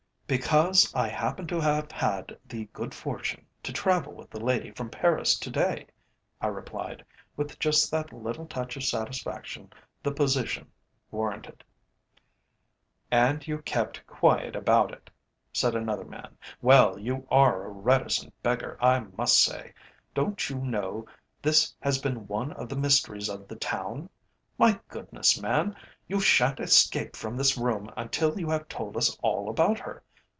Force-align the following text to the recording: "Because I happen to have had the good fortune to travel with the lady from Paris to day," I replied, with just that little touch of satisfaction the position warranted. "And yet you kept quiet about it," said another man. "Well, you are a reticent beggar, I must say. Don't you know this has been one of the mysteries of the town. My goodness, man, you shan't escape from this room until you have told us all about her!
"Because 0.33 0.95
I 0.95 1.09
happen 1.09 1.45
to 1.47 1.59
have 1.59 1.91
had 1.91 2.37
the 2.47 2.63
good 2.71 2.93
fortune 2.93 3.45
to 3.63 3.73
travel 3.73 4.13
with 4.13 4.29
the 4.29 4.39
lady 4.39 4.71
from 4.71 4.89
Paris 4.89 5.37
to 5.37 5.49
day," 5.49 5.87
I 6.39 6.47
replied, 6.47 7.03
with 7.35 7.59
just 7.59 7.91
that 7.91 8.13
little 8.13 8.45
touch 8.45 8.77
of 8.77 8.85
satisfaction 8.85 9.73
the 10.01 10.13
position 10.13 10.71
warranted. 11.11 11.65
"And 13.11 13.41
yet 13.41 13.47
you 13.49 13.57
kept 13.63 14.07
quiet 14.07 14.55
about 14.55 14.93
it," 14.93 15.09
said 15.51 15.75
another 15.75 16.05
man. 16.05 16.37
"Well, 16.61 16.97
you 16.97 17.27
are 17.29 17.65
a 17.65 17.69
reticent 17.69 18.33
beggar, 18.41 18.77
I 18.79 18.99
must 19.01 19.37
say. 19.37 19.73
Don't 20.13 20.49
you 20.49 20.59
know 20.59 21.07
this 21.41 21.75
has 21.81 21.97
been 21.99 22.25
one 22.27 22.53
of 22.53 22.69
the 22.69 22.77
mysteries 22.77 23.27
of 23.27 23.49
the 23.49 23.57
town. 23.57 24.09
My 24.57 24.79
goodness, 24.87 25.41
man, 25.41 25.75
you 26.07 26.21
shan't 26.21 26.61
escape 26.61 27.17
from 27.17 27.35
this 27.35 27.57
room 27.57 27.91
until 27.97 28.39
you 28.39 28.49
have 28.49 28.69
told 28.69 28.95
us 28.95 29.17
all 29.21 29.49
about 29.49 29.77
her! 29.79 30.01